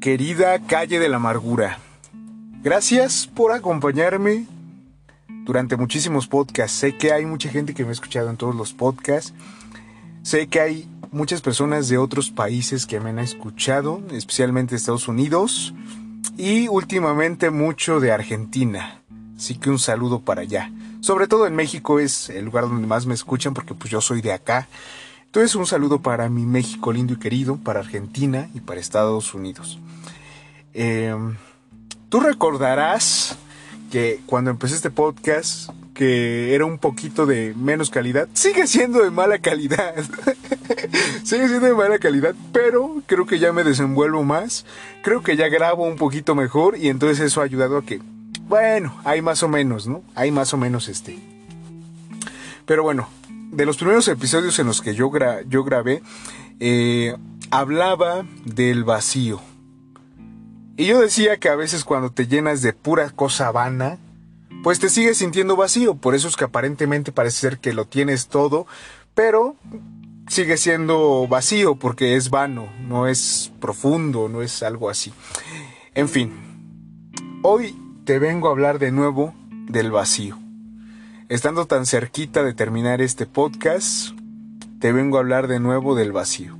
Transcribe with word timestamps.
Querida 0.00 0.60
calle 0.60 1.00
de 1.00 1.08
la 1.08 1.16
amargura, 1.16 1.80
gracias 2.62 3.26
por 3.26 3.50
acompañarme 3.50 4.46
durante 5.44 5.76
muchísimos 5.76 6.28
podcasts. 6.28 6.78
Sé 6.78 6.96
que 6.96 7.10
hay 7.10 7.26
mucha 7.26 7.48
gente 7.48 7.74
que 7.74 7.82
me 7.82 7.88
ha 7.88 7.92
escuchado 7.92 8.30
en 8.30 8.36
todos 8.36 8.54
los 8.54 8.72
podcasts. 8.72 9.34
Sé 10.22 10.46
que 10.46 10.60
hay 10.60 10.88
muchas 11.10 11.40
personas 11.40 11.88
de 11.88 11.98
otros 11.98 12.30
países 12.30 12.86
que 12.86 13.00
me 13.00 13.10
han 13.10 13.18
escuchado, 13.18 14.00
especialmente 14.12 14.76
Estados 14.76 15.08
Unidos 15.08 15.74
y 16.36 16.68
últimamente 16.68 17.50
mucho 17.50 17.98
de 17.98 18.12
Argentina. 18.12 19.02
Así 19.36 19.56
que 19.56 19.68
un 19.68 19.80
saludo 19.80 20.20
para 20.20 20.42
allá. 20.42 20.70
Sobre 21.00 21.26
todo 21.26 21.48
en 21.48 21.56
México 21.56 21.98
es 21.98 22.30
el 22.30 22.44
lugar 22.44 22.68
donde 22.68 22.86
más 22.86 23.06
me 23.06 23.14
escuchan 23.14 23.52
porque 23.52 23.74
pues 23.74 23.90
yo 23.90 24.00
soy 24.00 24.20
de 24.20 24.32
acá. 24.32 24.68
Entonces 25.28 25.54
un 25.56 25.66
saludo 25.66 26.00
para 26.00 26.30
mi 26.30 26.46
México 26.46 26.90
lindo 26.90 27.12
y 27.12 27.18
querido, 27.18 27.58
para 27.58 27.80
Argentina 27.80 28.48
y 28.54 28.60
para 28.60 28.80
Estados 28.80 29.34
Unidos. 29.34 29.78
Em, 30.72 31.36
tú 32.08 32.20
recordarás 32.20 33.36
que 33.92 34.22
cuando 34.24 34.50
empecé 34.50 34.76
este 34.76 34.88
podcast, 34.88 35.68
que 35.92 36.54
era 36.54 36.64
un 36.64 36.78
poquito 36.78 37.26
de 37.26 37.52
menos 37.54 37.90
calidad, 37.90 38.26
sigue 38.32 38.66
siendo 38.66 39.04
de 39.04 39.10
mala 39.10 39.38
calidad. 39.38 39.96
sigue 41.24 41.46
siendo 41.48 41.66
de 41.66 41.74
mala 41.74 41.98
calidad, 41.98 42.34
pero 42.50 43.02
creo 43.04 43.26
que 43.26 43.38
ya 43.38 43.52
me 43.52 43.64
desenvuelvo 43.64 44.24
más. 44.24 44.64
Creo 45.02 45.22
que 45.22 45.36
ya 45.36 45.48
grabo 45.48 45.84
un 45.84 45.96
poquito 45.96 46.34
mejor 46.34 46.78
y 46.78 46.88
entonces 46.88 47.20
eso 47.20 47.42
ha 47.42 47.44
ayudado 47.44 47.76
a 47.76 47.84
que, 47.84 48.00
bueno, 48.48 48.96
hay 49.04 49.20
más 49.20 49.42
o 49.42 49.48
menos, 49.48 49.86
¿no? 49.88 50.02
Hay 50.14 50.30
más 50.30 50.54
o 50.54 50.56
menos 50.56 50.88
este. 50.88 51.18
Pero 52.64 52.82
bueno, 52.82 53.08
de 53.50 53.66
los 53.66 53.76
primeros 53.76 54.08
episodios 54.08 54.58
en 54.58 54.66
los 54.66 54.80
que 54.80 54.94
yo, 54.94 55.10
grabé, 55.10 56.02
eh, 56.60 57.16
hablaba 57.50 58.24
del 58.44 58.84
vacío 58.84 59.40
y 60.78 60.86
yo 60.86 61.00
decía 61.00 61.38
que 61.38 61.48
a 61.48 61.56
veces 61.56 61.82
cuando 61.82 62.12
te 62.12 62.28
llenas 62.28 62.62
de 62.62 62.72
pura 62.72 63.10
cosa 63.10 63.50
vana, 63.50 63.98
pues 64.62 64.78
te 64.78 64.88
sigues 64.88 65.18
sintiendo 65.18 65.56
vacío. 65.56 65.96
Por 65.96 66.14
eso 66.14 66.28
es 66.28 66.36
que 66.36 66.44
aparentemente 66.44 67.10
parece 67.10 67.40
ser 67.40 67.58
que 67.58 67.72
lo 67.72 67.86
tienes 67.86 68.28
todo, 68.28 68.64
pero 69.12 69.56
sigue 70.28 70.56
siendo 70.56 71.26
vacío 71.26 71.74
porque 71.74 72.14
es 72.14 72.30
vano, 72.30 72.68
no 72.80 73.08
es 73.08 73.50
profundo, 73.58 74.28
no 74.28 74.40
es 74.40 74.62
algo 74.62 74.88
así. 74.88 75.12
En 75.96 76.08
fin, 76.08 76.32
hoy 77.42 77.76
te 78.04 78.20
vengo 78.20 78.46
a 78.46 78.52
hablar 78.52 78.78
de 78.78 78.92
nuevo 78.92 79.34
del 79.50 79.90
vacío. 79.90 80.38
Estando 81.28 81.66
tan 81.66 81.84
cerquita 81.84 82.42
de 82.42 82.54
terminar 82.54 83.02
este 83.02 83.26
podcast, 83.26 84.12
te 84.78 84.92
vengo 84.92 85.18
a 85.18 85.20
hablar 85.20 85.46
de 85.46 85.60
nuevo 85.60 85.94
del 85.94 86.10
vacío. 86.10 86.56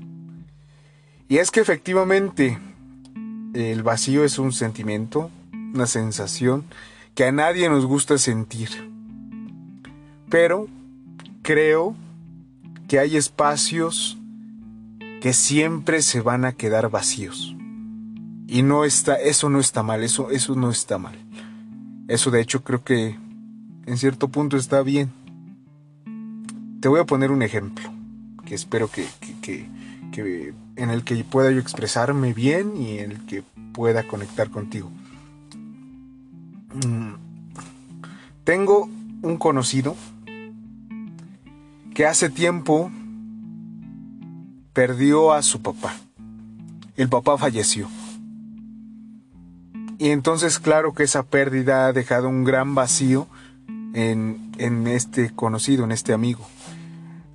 Y 1.27 1.39
es 1.39 1.51
que 1.51 1.61
efectivamente 1.61 2.59
el 3.55 3.83
vacío 3.83 4.25
es 4.25 4.39
un 4.39 4.53
sentimiento, 4.53 5.31
una 5.55 5.87
sensación 5.87 6.67
que 7.15 7.25
a 7.25 7.33
nadie 7.33 7.71
nos 7.71 7.87
gusta 7.87 8.19
sentir. 8.19 8.69
Pero 10.29 10.69
creo 11.41 11.97
que 12.89 12.99
hay 12.99 13.17
espacios 13.17 14.19
que 15.23 15.33
siempre 15.33 16.03
se 16.03 16.21
van 16.21 16.45
a 16.45 16.53
quedar 16.53 16.91
vacíos. 16.91 17.57
Y 18.47 18.61
no 18.61 18.85
está, 18.85 19.15
eso 19.15 19.49
no 19.49 19.61
está 19.61 19.83
mal, 19.83 20.03
eso, 20.03 20.31
eso 20.31 20.55
no 20.57 20.69
está 20.71 20.99
mal. 20.99 21.17
Eso 22.07 22.31
de 22.31 22.43
hecho 22.43 22.63
creo 22.63 22.85
que 22.85 23.17
en 23.89 23.97
cierto 23.97 24.29
punto 24.29 24.57
está 24.57 24.83
bien. 24.83 25.11
Te 26.81 26.89
voy 26.89 27.01
a 27.01 27.05
poner 27.05 27.31
un 27.31 27.43
ejemplo 27.43 27.91
que 28.45 28.55
espero 28.55 28.91
que, 28.91 29.07
que 29.43 29.67
en 30.77 30.91
el 30.91 31.05
que 31.05 31.23
pueda 31.25 31.51
yo 31.51 31.59
expresarme 31.59 32.33
bien 32.33 32.77
y 32.77 32.99
en 32.99 33.13
el 33.13 33.27
que 33.27 33.43
pueda 33.73 34.07
conectar 34.07 34.51
contigo. 34.51 34.91
Mm. 36.87 37.15
Tengo 38.45 38.89
un 39.23 39.37
conocido 39.39 39.97
que 41.95 42.07
hace 42.07 42.31
tiempo 42.31 42.91
perdió 44.73 45.33
a 45.33 45.43
su 45.43 45.63
papá. 45.63 45.95
El 46.97 47.09
papá 47.09 47.39
falleció. 47.39 47.89
Y 49.99 50.11
entonces 50.11 50.59
claro 50.59 50.95
que 50.95 51.03
esa 51.03 51.25
pérdida 51.25 51.87
ha 51.87 51.93
dejado 51.93 52.29
un 52.29 52.45
gran 52.45 52.75
vacío 52.75 53.27
en, 53.99 54.87
este 54.87 55.31
conocido, 55.35 55.85
en 55.85 55.93
este 55.93 56.13
amigo 56.13 56.47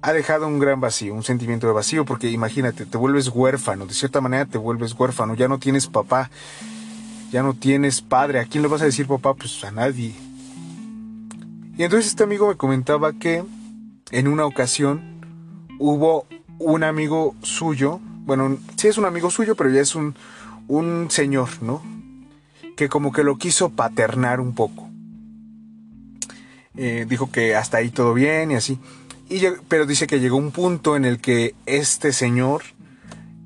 ha 0.01 0.11
dejado 0.11 0.47
un 0.47 0.59
gran 0.59 0.81
vacío, 0.81 1.13
un 1.13 1.23
sentimiento 1.23 1.65
de 1.65 1.71
vacío, 1.71 2.03
porque 2.03 2.29
imagínate, 2.29 2.85
te 2.85 2.97
vuelves 2.97 3.29
huérfano, 3.29 3.85
de 3.85 3.93
cierta 3.93 4.19
manera 4.19 4.45
te 4.45 4.57
vuelves 4.57 4.93
huérfano, 4.99 5.33
ya 5.33 5.47
no 5.47 5.59
tienes 5.59 5.87
papá, 5.87 6.29
ya 7.31 7.41
no 7.41 7.53
tienes 7.53 8.01
padre, 8.01 8.41
¿a 8.41 8.45
quién 8.45 8.63
le 8.63 8.67
vas 8.67 8.81
a 8.81 8.85
decir 8.85 9.07
papá? 9.07 9.33
Pues 9.33 9.63
a 9.63 9.71
nadie. 9.71 10.13
Y 11.77 11.83
entonces 11.83 12.07
este 12.07 12.23
amigo 12.23 12.49
me 12.49 12.57
comentaba 12.57 13.13
que 13.13 13.45
en 14.11 14.27
una 14.27 14.45
ocasión 14.45 15.21
hubo 15.79 16.27
un 16.59 16.83
amigo 16.83 17.33
suyo, 17.41 18.01
bueno, 18.25 18.57
sí 18.75 18.89
es 18.89 18.97
un 18.97 19.05
amigo 19.05 19.31
suyo, 19.31 19.55
pero 19.55 19.69
ya 19.69 19.79
es 19.79 19.95
un, 19.95 20.15
un 20.67 21.07
señor, 21.09 21.47
¿no? 21.61 21.81
Que 22.75 22.89
como 22.89 23.13
que 23.13 23.23
lo 23.23 23.37
quiso 23.37 23.69
paternar 23.69 24.41
un 24.41 24.53
poco. 24.53 24.92
Eh, 26.75 27.05
dijo 27.07 27.31
que 27.31 27.55
hasta 27.55 27.77
ahí 27.77 27.89
todo 27.91 28.13
bien 28.13 28.51
y 28.51 28.55
así 28.55 28.79
pero 29.67 29.85
dice 29.85 30.07
que 30.07 30.19
llegó 30.19 30.37
un 30.37 30.51
punto 30.51 30.95
en 30.95 31.05
el 31.05 31.19
que 31.19 31.55
este 31.65 32.13
señor 32.13 32.63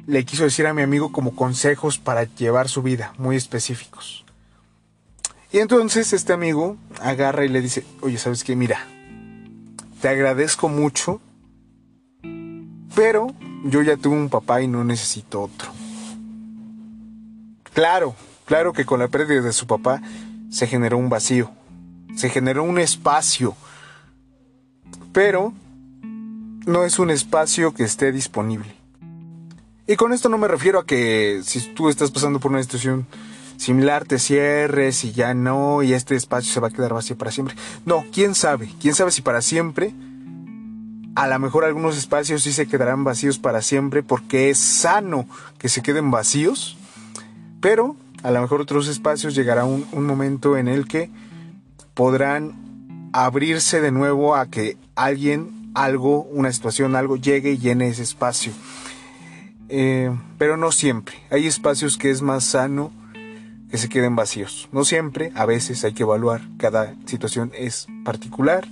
le 0.06 0.26
quiso 0.26 0.44
decir 0.44 0.68
a 0.68 0.74
mi 0.74 0.82
amigo 0.82 1.12
como 1.12 1.36
consejos 1.36 1.98
para 1.98 2.24
llevar 2.24 2.70
su 2.70 2.82
vida, 2.82 3.14
muy 3.18 3.36
específicos. 3.36 4.26
Y 5.52 5.60
entonces 5.60 6.14
este 6.14 6.34
amigo 6.34 6.78
agarra 7.02 7.46
y 7.46 7.50
le 7.50 7.62
dice, 7.62 7.86
oye, 8.02 8.18
¿sabes 8.18 8.44
qué? 8.44 8.56
Mira, 8.56 8.86
te 10.02 10.10
agradezco 10.10 10.70
mucho, 10.70 11.22
pero 12.96 13.28
yo 13.66 13.82
ya 13.82 13.98
tuve 13.98 14.16
un 14.16 14.30
papá 14.30 14.62
y 14.62 14.68
no 14.68 14.84
necesito 14.84 15.42
otro. 15.42 15.72
Claro, 17.74 18.16
claro 18.46 18.74
que 18.74 18.86
con 18.86 19.00
la 19.00 19.08
pérdida 19.08 19.42
de 19.42 19.54
su 19.54 19.68
papá 19.68 20.02
se 20.50 20.68
generó 20.68 20.98
un 20.98 21.10
vacío, 21.10 21.52
se 22.16 22.30
generó 22.30 22.64
un 22.64 22.80
espacio, 22.80 23.56
pero 25.14 25.54
no 26.66 26.84
es 26.84 27.00
un 27.00 27.10
espacio 27.10 27.74
que 27.74 27.84
esté 27.84 28.12
disponible. 28.12 28.76
Y 29.88 29.96
con 29.96 30.12
esto 30.12 30.28
no 30.28 30.38
me 30.38 30.50
refiero 30.50 30.80
a 30.80 30.86
que 30.86 31.42
si 31.44 31.62
tú 31.74 31.88
estás 31.88 32.12
pasando 32.12 32.40
por 32.40 32.52
una 32.52 32.62
situación 32.62 33.08
similar 33.56 34.06
te 34.06 34.20
cierres 34.20 35.04
y 35.04 35.14
ya 35.14 35.34
no, 35.34 35.82
y 35.82 35.94
este 35.94 36.16
espacio 36.16 36.54
se 36.54 36.60
va 36.60 36.68
a 36.68 36.72
quedar 36.72 36.94
vacío 36.94 37.18
para 37.18 37.32
siempre. 37.32 37.56
No, 37.86 38.06
quién 38.12 38.36
sabe, 38.36 38.70
quién 38.82 38.96
sabe 38.96 39.12
si 39.12 39.22
para 39.22 39.42
siempre. 39.42 39.94
A 41.16 41.28
lo 41.28 41.40
mejor 41.40 41.64
algunos 41.64 41.98
espacios 41.98 42.44
sí 42.44 42.52
se 42.52 42.68
quedarán 42.68 43.04
vacíos 43.04 43.40
para 43.40 43.62
siempre 43.62 44.04
porque 44.04 44.50
es 44.50 44.60
sano 44.60 45.26
que 45.58 45.70
se 45.70 45.82
queden 45.82 46.12
vacíos, 46.12 46.78
pero 47.60 47.96
a 48.24 48.32
lo 48.32 48.42
mejor 48.42 48.62
otros 48.62 48.88
espacios 48.88 49.34
llegará 49.36 49.66
un, 49.66 49.88
un 49.94 50.06
momento 50.06 50.58
en 50.58 50.68
el 50.68 50.88
que 50.88 51.10
podrán 51.98 53.10
abrirse 53.12 53.82
de 53.82 53.92
nuevo 53.92 54.36
a 54.36 54.46
que 54.52 54.78
alguien 54.96 55.72
algo, 55.74 56.22
una 56.26 56.52
situación, 56.52 56.96
algo 56.96 57.18
llegue 57.18 57.54
y 57.54 57.58
llene 57.58 57.90
ese 57.90 58.04
espacio. 58.04 58.54
Eh, 59.68 60.16
pero 60.38 60.58
no 60.58 60.72
siempre. 60.72 61.16
Hay 61.32 61.48
espacios 61.48 61.98
que 61.98 62.12
es 62.12 62.22
más 62.22 62.44
sano 62.44 62.92
que 63.72 63.80
se 63.80 63.90
queden 63.90 64.16
vacíos. 64.16 64.70
No 64.72 64.86
siempre, 64.86 65.32
a 65.34 65.48
veces 65.48 65.84
hay 65.84 65.94
que 65.94 66.04
evaluar, 66.04 66.42
cada 66.58 66.96
situación 67.06 67.52
es 67.56 67.88
particular, 68.06 68.68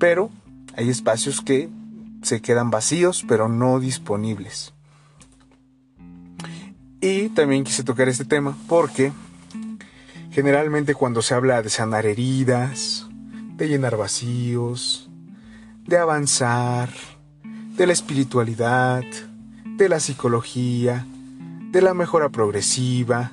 pero 0.00 0.28
hay 0.76 0.90
espacios 0.90 1.40
que 1.40 1.68
se 2.22 2.42
quedan 2.42 2.70
vacíos 2.70 3.24
pero 3.26 3.48
no 3.48 3.78
disponibles. 3.78 4.74
Y 7.00 7.28
también 7.28 7.62
quise 7.62 7.84
tocar 7.84 8.08
este 8.08 8.24
tema 8.24 8.58
porque 8.66 9.12
generalmente 10.38 10.94
cuando 10.94 11.20
se 11.20 11.34
habla 11.34 11.62
de 11.62 11.68
sanar 11.68 12.06
heridas, 12.06 13.08
de 13.56 13.66
llenar 13.66 13.96
vacíos, 13.96 15.10
de 15.84 15.98
avanzar, 15.98 16.90
de 17.76 17.88
la 17.88 17.92
espiritualidad, 17.92 19.02
de 19.64 19.88
la 19.88 19.98
psicología, 19.98 21.04
de 21.72 21.82
la 21.82 21.92
mejora 21.92 22.28
progresiva, 22.28 23.32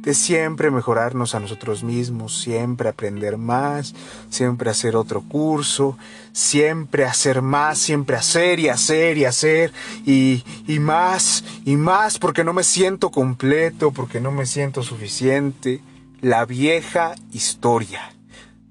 de 0.00 0.14
siempre 0.14 0.70
mejorarnos 0.70 1.34
a 1.34 1.40
nosotros 1.40 1.84
mismos, 1.84 2.40
siempre 2.40 2.88
aprender 2.88 3.36
más, 3.36 3.94
siempre 4.30 4.70
hacer 4.70 4.96
otro 4.96 5.20
curso, 5.20 5.98
siempre 6.32 7.04
hacer 7.04 7.42
más, 7.42 7.76
siempre 7.76 8.16
hacer 8.16 8.60
y 8.60 8.70
hacer 8.70 9.18
y 9.18 9.26
hacer 9.26 9.74
y, 10.06 10.42
y 10.66 10.78
más 10.78 11.44
y 11.66 11.76
más 11.76 12.18
porque 12.18 12.44
no 12.44 12.54
me 12.54 12.62
siento 12.62 13.10
completo, 13.10 13.90
porque 13.90 14.22
no 14.22 14.30
me 14.30 14.46
siento 14.46 14.82
suficiente. 14.82 15.82
La 16.20 16.44
vieja 16.44 17.14
historia, 17.32 18.12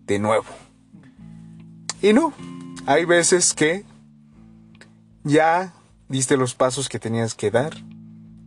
de 0.06 0.19
nuevo. 0.19 0.46
Y 2.01 2.13
no, 2.13 2.34
hay 2.86 3.06
veces 3.06 3.54
que 3.54 3.86
ya 5.24 5.74
diste 6.07 6.38
los 6.38 6.56
pasos 6.56 6.90
que 6.90 7.00
tenías 7.00 7.36
que 7.36 7.51
dar, 7.51 7.75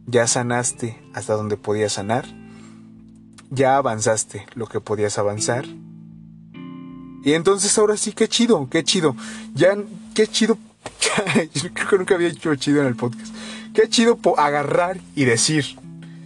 ya 0.06 0.26
sanaste 0.26 1.02
hasta 1.14 1.34
donde 1.34 1.56
podías 1.56 1.94
sanar, 1.94 2.26
ya 3.50 3.76
avanzaste 3.76 4.46
lo 4.54 4.66
que 4.66 4.80
podías 4.80 5.18
avanzar. 5.18 5.64
Y 7.24 7.34
entonces 7.34 7.76
ahora 7.78 7.96
sí, 7.96 8.12
qué 8.12 8.28
chido, 8.28 8.68
qué 8.70 8.82
chido. 8.82 9.14
Ya, 9.54 9.76
qué 10.14 10.26
chido. 10.26 10.58
Yo 11.54 11.72
creo 11.72 11.88
que 11.88 11.98
nunca 11.98 12.14
había 12.14 12.28
hecho 12.28 12.54
chido 12.56 12.80
en 12.80 12.88
el 12.88 12.96
podcast. 12.96 13.34
Qué 13.74 13.88
chido 13.88 14.18
agarrar 14.38 15.00
y 15.14 15.24
decir, 15.24 15.64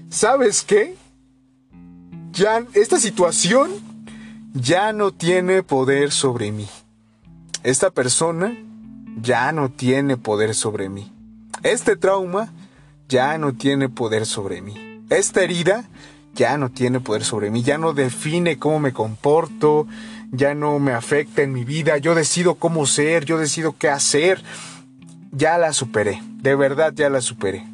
¿sabes 0.08 0.62
qué? 0.62 0.96
Ya 2.36 2.62
esta 2.74 3.00
situación 3.00 3.70
ya 4.52 4.92
no 4.92 5.10
tiene 5.10 5.62
poder 5.62 6.12
sobre 6.12 6.52
mí. 6.52 6.68
Esta 7.62 7.90
persona 7.90 8.54
ya 9.22 9.52
no 9.52 9.70
tiene 9.70 10.18
poder 10.18 10.54
sobre 10.54 10.90
mí. 10.90 11.10
Este 11.62 11.96
trauma 11.96 12.52
ya 13.08 13.38
no 13.38 13.54
tiene 13.54 13.88
poder 13.88 14.26
sobre 14.26 14.60
mí. 14.60 15.02
Esta 15.08 15.42
herida 15.42 15.88
ya 16.34 16.58
no 16.58 16.70
tiene 16.70 17.00
poder 17.00 17.24
sobre 17.24 17.50
mí, 17.50 17.62
ya 17.62 17.78
no 17.78 17.94
define 17.94 18.58
cómo 18.58 18.80
me 18.80 18.92
comporto, 18.92 19.86
ya 20.30 20.54
no 20.54 20.78
me 20.78 20.92
afecta 20.92 21.40
en 21.40 21.54
mi 21.54 21.64
vida, 21.64 21.96
yo 21.96 22.14
decido 22.14 22.56
cómo 22.56 22.84
ser, 22.84 23.24
yo 23.24 23.38
decido 23.38 23.74
qué 23.78 23.88
hacer. 23.88 24.42
Ya 25.32 25.56
la 25.56 25.72
superé, 25.72 26.20
de 26.42 26.54
verdad 26.54 26.92
ya 26.94 27.08
la 27.08 27.22
superé. 27.22 27.64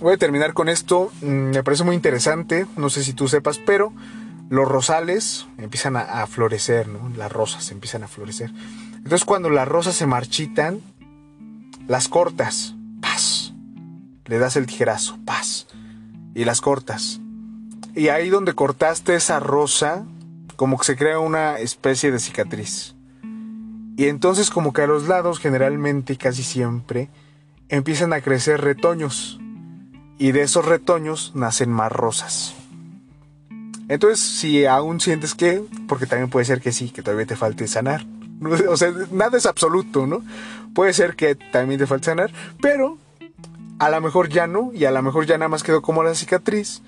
Voy 0.00 0.14
a 0.14 0.18
terminar 0.18 0.52
con 0.52 0.68
esto, 0.68 1.10
mm, 1.22 1.26
me 1.26 1.62
parece 1.62 1.84
muy 1.84 1.96
interesante, 1.96 2.66
no 2.76 2.90
sé 2.90 3.02
si 3.02 3.14
tú 3.14 3.28
sepas, 3.28 3.58
pero 3.58 3.92
los 4.50 4.68
rosales 4.68 5.46
empiezan 5.56 5.96
a, 5.96 6.26
florecer, 6.26 6.86
¿no? 6.86 7.10
Las 7.16 7.32
rosas 7.32 7.70
empiezan 7.70 8.02
a 8.02 8.08
florecer. 8.08 8.50
Entonces 8.94 9.24
cuando 9.24 9.48
las 9.48 9.66
rosas 9.66 9.94
se 9.94 10.06
marchitan, 10.06 10.80
las 11.88 12.08
cortas, 12.08 12.74
paz. 13.00 13.54
Le 14.26 14.38
das 14.38 14.56
el 14.56 14.66
tijerazo, 14.66 15.18
paz. 15.24 15.66
Y 16.34 16.44
las 16.44 16.60
cortas. 16.60 17.20
Y 17.94 18.08
ahí 18.08 18.28
donde 18.28 18.52
cortaste 18.52 19.14
esa 19.14 19.40
rosa, 19.40 20.04
como 20.56 20.76
que 20.78 20.84
se 20.84 20.96
crea 20.96 21.18
una 21.18 21.58
especie 21.58 22.10
de 22.10 22.18
cicatriz. 22.18 22.94
Y 23.96 24.08
entonces 24.08 24.50
como 24.50 24.74
que 24.74 24.82
a 24.82 24.86
los 24.86 25.08
lados, 25.08 25.38
generalmente 25.38 26.16
casi 26.16 26.42
siempre, 26.42 27.08
empiezan 27.68 28.12
a 28.12 28.20
crecer 28.20 28.60
retoños. 28.60 29.40
Y 30.18 30.32
de 30.32 30.42
esos 30.42 30.64
retoños 30.64 31.32
nacen 31.34 31.70
más 31.70 31.92
rosas. 31.92 32.54
Entonces, 33.88 34.20
si 34.20 34.66
aún 34.66 35.00
sientes 35.00 35.34
que, 35.34 35.62
porque 35.86 36.06
también 36.06 36.30
puede 36.30 36.44
ser 36.44 36.60
que 36.60 36.72
sí, 36.72 36.90
que 36.90 37.02
todavía 37.02 37.26
te 37.26 37.36
falte 37.36 37.66
sanar. 37.68 38.04
O 38.68 38.76
sea, 38.76 38.92
nada 39.12 39.38
es 39.38 39.46
absoluto, 39.46 40.06
¿no? 40.06 40.22
Puede 40.74 40.92
ser 40.92 41.16
que 41.16 41.34
también 41.34 41.80
te 41.80 41.86
falte 41.86 42.06
sanar, 42.06 42.30
pero 42.60 42.98
a 43.78 43.88
lo 43.88 44.00
mejor 44.00 44.28
ya 44.28 44.46
no, 44.46 44.72
y 44.74 44.84
a 44.84 44.90
lo 44.90 45.02
mejor 45.02 45.26
ya 45.26 45.38
nada 45.38 45.48
más 45.48 45.62
quedó 45.62 45.82
como 45.82 46.02
la 46.02 46.14
cicatriz. 46.14 46.82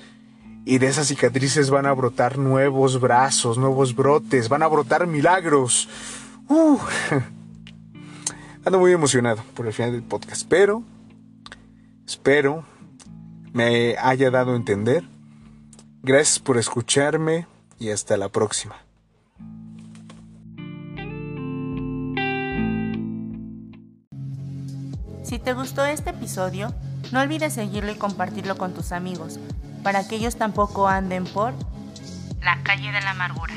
Y 0.65 0.77
de 0.77 0.89
esas 0.89 1.09
cicatrices 1.09 1.71
van 1.71 1.87
a 1.87 1.93
brotar 1.93 2.37
nuevos 2.37 3.01
brazos, 3.01 3.57
nuevos 3.57 3.97
brotes, 3.97 4.51
van 4.51 4.63
a 4.63 4.67
brotar 4.67 5.07
milagros. 5.07 5.89
Uh. 6.49 6.79
Ando 8.65 8.79
muy 8.79 8.93
emocionado 8.93 9.43
por 9.55 9.67
el 9.67 9.73
final 9.73 9.93
del 9.93 10.03
podcast, 10.03 10.47
pero 10.47 10.83
espero 12.07 12.65
me 13.53 13.97
haya 13.99 14.31
dado 14.31 14.53
a 14.53 14.57
entender 14.57 15.05
Gracias 16.01 16.39
por 16.39 16.59
escucharme 16.59 17.47
y 17.79 17.91
hasta 17.91 18.17
la 18.17 18.29
próxima. 18.29 18.77
Si 25.25 25.39
te 25.39 25.53
gustó 25.53 25.85
este 25.85 26.11
episodio, 26.11 26.73
no 27.13 27.21
olvides 27.21 27.53
seguirlo 27.53 27.91
y 27.91 27.97
compartirlo 27.97 28.57
con 28.57 28.75
tus 28.75 28.93
amigos, 28.93 29.41
para 29.83 30.07
que 30.07 30.17
ellos 30.17 30.37
tampoco 30.37 30.87
anden 30.87 31.25
por 31.25 31.53
la 32.43 32.63
calle 32.63 32.93
de 32.93 33.01
la 33.01 33.11
amargura. 33.11 33.53